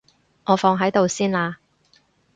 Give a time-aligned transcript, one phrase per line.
[0.45, 1.59] 我放喺度先啦